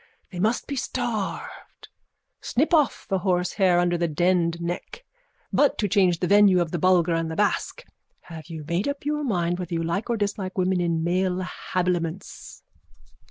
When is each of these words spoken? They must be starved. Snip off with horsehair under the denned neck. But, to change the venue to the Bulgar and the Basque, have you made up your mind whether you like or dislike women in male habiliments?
They 0.31 0.39
must 0.39 0.65
be 0.65 0.75
starved. 0.75 1.87
Snip 2.41 2.73
off 2.73 3.05
with 3.07 3.21
horsehair 3.21 3.77
under 3.79 3.99
the 3.99 4.07
denned 4.07 4.59
neck. 4.59 5.05
But, 5.53 5.77
to 5.77 5.87
change 5.87 6.17
the 6.21 6.25
venue 6.27 6.57
to 6.57 6.65
the 6.65 6.79
Bulgar 6.79 7.13
and 7.13 7.29
the 7.29 7.35
Basque, 7.35 7.83
have 8.21 8.47
you 8.47 8.65
made 8.67 8.87
up 8.87 9.05
your 9.05 9.23
mind 9.23 9.59
whether 9.59 9.75
you 9.75 9.83
like 9.83 10.09
or 10.09 10.17
dislike 10.17 10.57
women 10.57 10.81
in 10.81 11.03
male 11.03 11.43
habiliments? 11.73 12.63